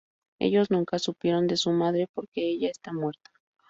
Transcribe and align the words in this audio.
Ellos 0.39 0.71
nunca 0.71 0.97
supieron 0.97 1.45
de 1.45 1.57
su 1.57 1.71
madre 1.73 2.07
porque 2.11 2.43
ella 2.43 2.65
ya 2.65 2.69
está 2.71 2.91
muerta. 2.91 3.29